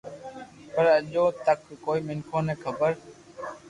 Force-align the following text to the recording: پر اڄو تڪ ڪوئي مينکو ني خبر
پر 0.73 0.85
اڄو 0.97 1.25
تڪ 1.45 1.59
ڪوئي 1.85 1.99
مينکو 2.07 2.39
ني 2.45 2.55
خبر 2.63 2.91